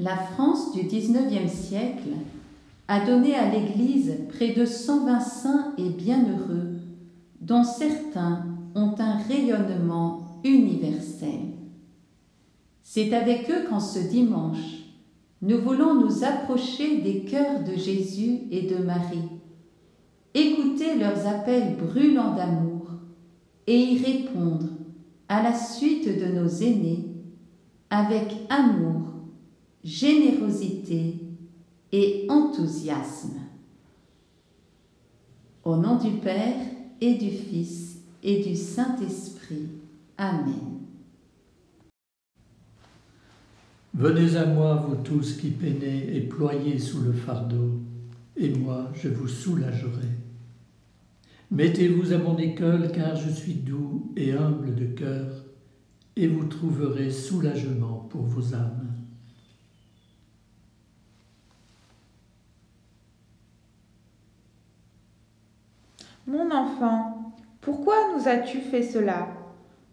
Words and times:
La 0.00 0.16
France 0.16 0.70
du 0.70 0.82
XIXe 0.84 1.52
siècle 1.52 2.10
a 2.86 3.04
donné 3.04 3.34
à 3.34 3.50
l'Église 3.50 4.14
près 4.28 4.52
de 4.52 4.64
120 4.64 5.18
saints 5.18 5.74
et 5.76 5.88
bienheureux, 5.88 6.76
dont 7.40 7.64
certains 7.64 8.46
ont 8.76 8.94
un 9.00 9.16
rayonnement 9.16 10.40
universel. 10.44 11.40
C'est 12.84 13.12
avec 13.12 13.50
eux 13.50 13.64
qu'en 13.68 13.80
ce 13.80 13.98
dimanche, 13.98 14.84
nous 15.42 15.58
voulons 15.58 15.94
nous 15.94 16.22
approcher 16.22 17.00
des 17.00 17.24
cœurs 17.24 17.64
de 17.64 17.76
Jésus 17.76 18.42
et 18.52 18.68
de 18.68 18.76
Marie, 18.76 19.28
écouter 20.32 20.96
leurs 20.96 21.26
appels 21.26 21.76
brûlants 21.76 22.36
d'amour 22.36 22.86
et 23.66 23.76
y 23.76 23.98
répondre 23.98 24.68
à 25.28 25.42
la 25.42 25.54
suite 25.54 26.06
de 26.06 26.38
nos 26.40 26.48
aînés 26.48 27.08
avec 27.90 28.32
amour, 28.48 29.07
générosité 29.84 31.14
et 31.92 32.26
enthousiasme. 32.28 33.40
Au 35.64 35.76
nom 35.76 35.98
du 35.98 36.10
Père 36.18 36.56
et 37.00 37.14
du 37.14 37.30
Fils 37.30 37.98
et 38.22 38.42
du 38.42 38.56
Saint-Esprit. 38.56 39.68
Amen. 40.16 40.78
Venez 43.94 44.36
à 44.36 44.46
moi, 44.46 44.76
vous 44.76 44.96
tous 44.96 45.36
qui 45.36 45.50
peinez 45.50 46.16
et 46.16 46.20
ployez 46.20 46.78
sous 46.78 47.00
le 47.00 47.12
fardeau, 47.12 47.80
et 48.36 48.50
moi 48.50 48.92
je 48.94 49.08
vous 49.08 49.26
soulagerai. 49.26 50.08
Mettez-vous 51.50 52.12
à 52.12 52.18
mon 52.18 52.36
école, 52.36 52.92
car 52.92 53.16
je 53.16 53.30
suis 53.30 53.54
doux 53.54 54.12
et 54.16 54.32
humble 54.32 54.74
de 54.74 54.86
cœur, 54.86 55.44
et 56.14 56.28
vous 56.28 56.44
trouverez 56.44 57.10
soulagement 57.10 58.06
pour 58.10 58.22
vos 58.22 58.54
âmes. 58.54 58.87
Mon 66.28 66.50
enfant, 66.50 67.32
pourquoi 67.62 67.94
nous 68.14 68.28
as-tu 68.28 68.60
fait 68.60 68.82
cela? 68.82 69.28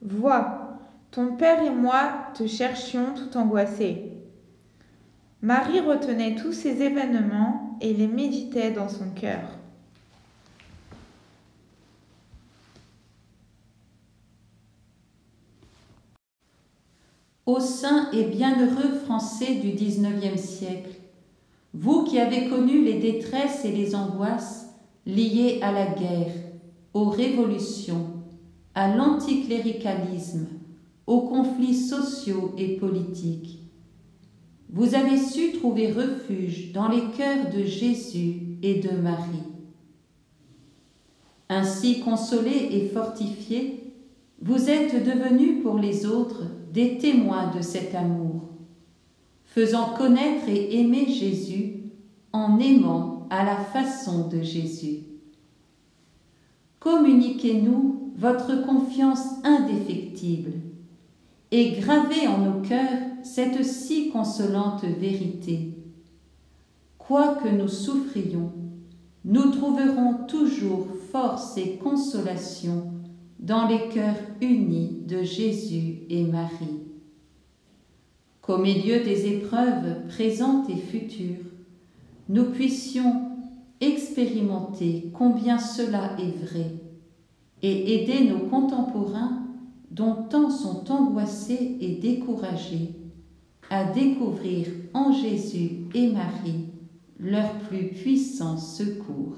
Vois, 0.00 0.78
ton 1.10 1.36
père 1.36 1.62
et 1.62 1.68
moi 1.68 2.10
te 2.32 2.46
cherchions 2.46 3.12
tout 3.14 3.36
angoissés. 3.36 4.14
Marie 5.42 5.80
retenait 5.80 6.36
tous 6.36 6.54
ces 6.54 6.80
événements 6.80 7.76
et 7.82 7.92
les 7.92 8.06
méditait 8.06 8.70
dans 8.70 8.88
son 8.88 9.10
cœur. 9.10 9.42
Ô 17.44 17.60
saint 17.60 18.10
et 18.12 18.24
bienheureux 18.24 19.00
Français 19.04 19.56
du 19.56 19.72
XIXe 19.72 20.40
siècle, 20.40 20.98
vous 21.74 22.04
qui 22.04 22.18
avez 22.18 22.48
connu 22.48 22.82
les 22.82 23.00
détresses 23.00 23.66
et 23.66 23.72
les 23.72 23.94
angoisses 23.94 24.61
liées 25.06 25.60
à 25.62 25.72
la 25.72 25.86
guerre, 25.86 26.34
aux 26.94 27.10
révolutions, 27.10 28.06
à 28.74 28.94
l'anticléricalisme, 28.94 30.46
aux 31.06 31.22
conflits 31.22 31.74
sociaux 31.74 32.54
et 32.56 32.76
politiques, 32.76 33.62
vous 34.72 34.94
avez 34.94 35.18
su 35.18 35.52
trouver 35.52 35.92
refuge 35.92 36.72
dans 36.72 36.88
les 36.88 37.02
cœurs 37.16 37.50
de 37.54 37.62
Jésus 37.62 38.56
et 38.62 38.80
de 38.80 38.90
Marie. 38.96 39.42
Ainsi 41.50 42.00
consolés 42.00 42.68
et 42.70 42.88
fortifiés, 42.88 43.92
vous 44.40 44.70
êtes 44.70 45.04
devenus 45.04 45.62
pour 45.62 45.78
les 45.78 46.06
autres 46.06 46.44
des 46.72 46.96
témoins 46.96 47.54
de 47.54 47.60
cet 47.60 47.94
amour, 47.94 48.48
faisant 49.44 49.90
connaître 49.90 50.48
et 50.48 50.80
aimer 50.80 51.06
Jésus 51.12 51.82
en 52.32 52.58
aimant 52.58 53.11
à 53.32 53.46
la 53.46 53.56
façon 53.56 54.28
de 54.28 54.42
Jésus. 54.42 55.04
Communiquez-nous 56.80 58.12
votre 58.14 58.62
confiance 58.66 59.26
indéfectible 59.42 60.52
et 61.50 61.70
gravez 61.70 62.28
en 62.28 62.38
nos 62.38 62.60
cœurs 62.60 63.00
cette 63.22 63.64
si 63.64 64.10
consolante 64.10 64.84
vérité. 64.84 65.78
Quoi 66.98 67.36
que 67.36 67.48
nous 67.48 67.68
souffrions, 67.68 68.52
nous 69.24 69.50
trouverons 69.50 70.26
toujours 70.28 70.86
force 71.10 71.56
et 71.56 71.78
consolation 71.82 72.92
dans 73.38 73.66
les 73.66 73.88
cœurs 73.88 74.20
unis 74.42 74.98
de 75.08 75.22
Jésus 75.22 76.00
et 76.10 76.24
Marie. 76.24 76.82
Qu'au 78.42 78.58
milieu 78.58 79.02
des 79.02 79.26
épreuves 79.26 80.06
présentes 80.08 80.68
et 80.68 80.76
futures, 80.76 81.46
nous 82.28 82.44
puissions 82.44 83.31
expérimenter 83.82 85.10
combien 85.12 85.58
cela 85.58 86.16
est 86.18 86.44
vrai 86.44 86.70
et 87.62 87.94
aider 87.94 88.24
nos 88.24 88.48
contemporains 88.48 89.42
dont 89.90 90.14
tant 90.30 90.50
sont 90.50 90.90
angoissés 90.90 91.76
et 91.80 91.96
découragés 91.96 92.94
à 93.70 93.84
découvrir 93.84 94.68
en 94.94 95.12
Jésus 95.12 95.86
et 95.94 96.08
Marie 96.10 96.68
leur 97.18 97.52
plus 97.60 97.88
puissant 97.88 98.56
secours. 98.56 99.36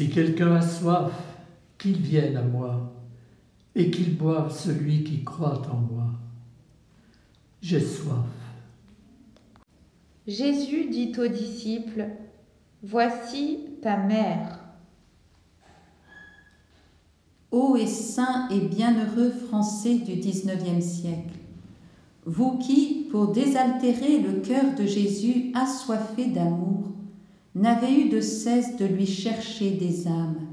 Si 0.00 0.08
quelqu'un 0.08 0.54
a 0.54 0.62
soif, 0.62 1.12
qu'il 1.76 1.98
vienne 1.98 2.34
à 2.34 2.42
moi, 2.42 2.90
et 3.74 3.90
qu'il 3.90 4.16
boive 4.16 4.50
celui 4.50 5.04
qui 5.04 5.22
croit 5.24 5.60
en 5.70 5.76
moi. 5.76 6.06
J'ai 7.60 7.82
soif. 7.82 8.24
Jésus 10.26 10.88
dit 10.88 11.12
aux 11.20 11.28
disciples, 11.28 12.06
Voici 12.82 13.58
ta 13.82 13.98
mère. 13.98 14.60
Ô 17.50 17.76
et 17.76 17.86
saint 17.86 18.48
et 18.48 18.60
bienheureux 18.60 19.32
Français 19.48 19.96
du 19.96 20.14
XIXe 20.14 20.82
siècle, 20.82 21.36
vous 22.24 22.56
qui, 22.56 23.06
pour 23.10 23.32
désaltérer 23.32 24.20
le 24.20 24.40
cœur 24.40 24.74
de 24.78 24.86
Jésus 24.86 25.52
assoiffé 25.54 26.28
d'amour, 26.28 26.89
n'avez 27.54 27.92
eu 27.92 28.08
de 28.08 28.20
cesse 28.20 28.76
de 28.76 28.84
lui 28.84 29.06
chercher 29.06 29.70
des 29.72 30.06
âmes, 30.06 30.46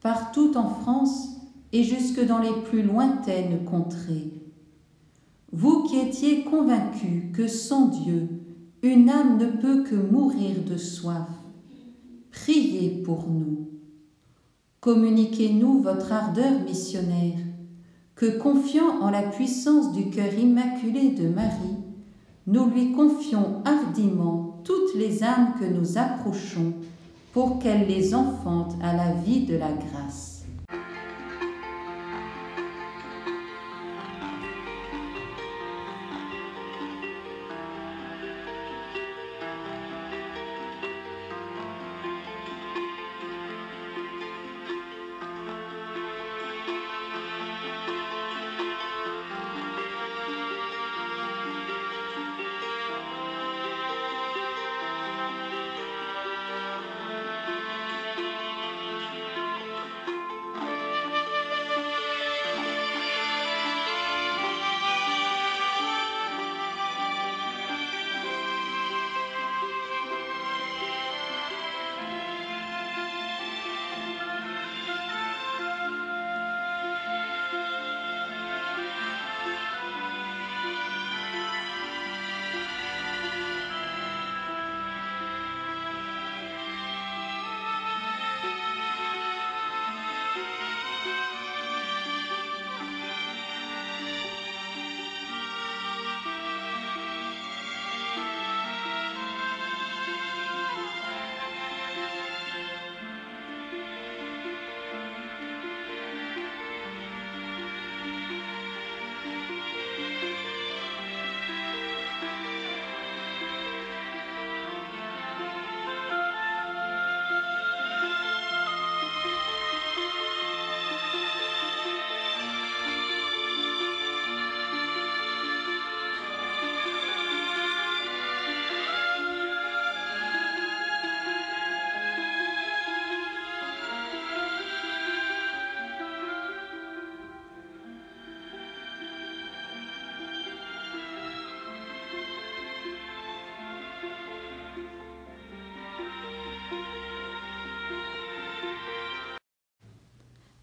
partout 0.00 0.56
en 0.56 0.68
France 0.68 1.30
et 1.72 1.82
jusque 1.82 2.24
dans 2.24 2.38
les 2.38 2.62
plus 2.64 2.82
lointaines 2.82 3.64
contrées. 3.64 4.30
Vous 5.52 5.84
qui 5.84 5.98
étiez 5.98 6.44
convaincus 6.44 7.32
que 7.32 7.48
sans 7.48 7.88
Dieu, 7.88 8.28
une 8.82 9.08
âme 9.08 9.38
ne 9.38 9.46
peut 9.46 9.82
que 9.82 9.94
mourir 9.94 10.56
de 10.68 10.76
soif, 10.76 11.28
priez 12.30 13.02
pour 13.02 13.28
nous. 13.28 13.68
Communiquez-nous 14.80 15.80
votre 15.80 16.12
ardeur 16.12 16.60
missionnaire, 16.60 17.38
que 18.14 18.38
confiant 18.38 19.00
en 19.00 19.10
la 19.10 19.22
puissance 19.22 19.92
du 19.92 20.10
cœur 20.10 20.32
immaculé 20.34 21.10
de 21.10 21.28
Marie, 21.28 21.78
nous 22.46 22.66
lui 22.66 22.92
confions 22.92 23.62
hardiment 23.64 24.53
toutes 24.64 24.94
les 24.96 25.22
âmes 25.22 25.54
que 25.60 25.64
nous 25.64 25.98
approchons 25.98 26.72
pour 27.32 27.58
qu'elle 27.58 27.86
les 27.86 28.14
enfante 28.14 28.74
à 28.82 28.96
la 28.96 29.12
vie 29.12 29.44
de 29.44 29.56
la 29.56 29.70
grâce. 29.70 30.33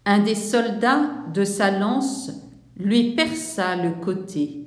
Un 0.04 0.20
des 0.20 0.34
soldats 0.34 1.08
de 1.32 1.44
sa 1.44 1.70
lance 1.70 2.32
lui 2.76 3.14
perça 3.14 3.76
le 3.76 3.92
côté. 3.92 4.66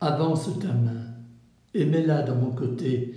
Avance 0.00 0.50
ta 0.58 0.72
main 0.72 1.10
et 1.74 1.84
mets-la 1.84 2.22
dans 2.22 2.36
mon 2.36 2.50
côté, 2.50 3.14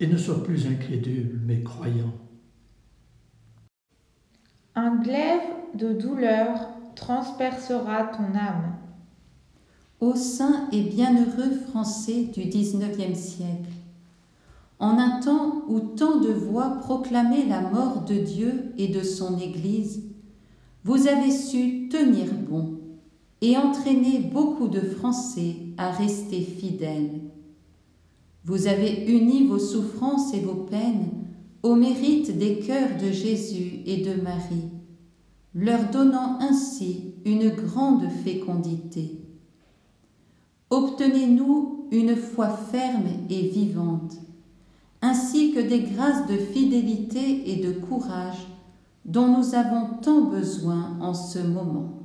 et 0.00 0.06
ne 0.06 0.16
sois 0.16 0.42
plus 0.42 0.66
incrédule, 0.66 1.40
mais 1.44 1.62
croyant. 1.62 2.14
Un 4.74 4.96
glaive 4.96 5.42
de 5.74 5.92
douleur 5.92 6.68
transpercera 6.96 8.04
ton 8.04 8.36
âme. 8.36 8.76
Ô 10.00 10.14
saint 10.14 10.68
et 10.72 10.82
bienheureux 10.82 11.52
Français 11.68 12.24
du 12.24 12.44
XIXe 12.44 13.18
siècle, 13.18 13.70
en 14.78 14.98
un 14.98 15.20
temps 15.20 15.64
où 15.68 15.80
tant 15.80 16.20
de 16.20 16.32
voix 16.32 16.78
proclamaient 16.80 17.46
la 17.46 17.60
mort 17.60 18.04
de 18.04 18.14
Dieu 18.14 18.72
et 18.76 18.88
de 18.88 19.02
son 19.02 19.38
Église, 19.38 20.02
vous 20.84 21.06
avez 21.06 21.30
su 21.30 21.88
tenir 21.88 22.26
bon 22.48 22.78
et 23.40 23.56
entraîner 23.56 24.18
beaucoup 24.18 24.68
de 24.68 24.80
Français 24.80 25.56
à 25.78 25.90
rester 25.90 26.40
fidèles. 26.40 27.20
Vous 28.44 28.66
avez 28.66 29.06
uni 29.06 29.46
vos 29.46 29.58
souffrances 29.58 30.34
et 30.34 30.40
vos 30.40 30.64
peines 30.64 31.10
au 31.62 31.74
mérite 31.74 32.36
des 32.36 32.58
cœurs 32.58 32.98
de 33.00 33.10
Jésus 33.10 33.80
et 33.86 34.04
de 34.04 34.20
Marie, 34.20 34.68
leur 35.54 35.90
donnant 35.90 36.38
ainsi 36.40 37.14
une 37.24 37.48
grande 37.48 38.06
fécondité. 38.22 39.22
Obtenez-nous 40.68 41.88
une 41.90 42.16
foi 42.16 42.50
ferme 42.50 43.08
et 43.30 43.48
vivante 43.48 44.16
ainsi 45.04 45.52
que 45.52 45.60
des 45.60 45.80
grâces 45.80 46.26
de 46.26 46.36
fidélité 46.36 47.50
et 47.50 47.56
de 47.56 47.72
courage 47.72 48.46
dont 49.04 49.36
nous 49.36 49.54
avons 49.54 49.98
tant 50.00 50.22
besoin 50.22 50.96
en 51.02 51.12
ce 51.12 51.40
moment. 51.40 52.03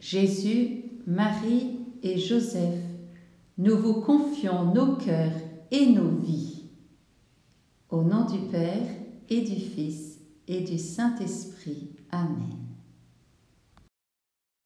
Jésus, 0.00 0.84
Marie 1.06 1.78
et 2.02 2.18
Joseph, 2.18 2.82
nous 3.58 3.76
vous 3.76 4.00
confions 4.00 4.72
nos 4.72 4.96
cœurs 4.96 5.32
et 5.70 5.86
nos 5.86 6.08
vies. 6.08 6.64
Au 7.90 8.02
nom 8.02 8.24
du 8.24 8.38
Père 8.50 8.86
et 9.28 9.42
du 9.42 9.56
Fils 9.56 10.18
et 10.48 10.62
du 10.62 10.78
Saint-Esprit. 10.78 11.90
Amen. 12.10 12.59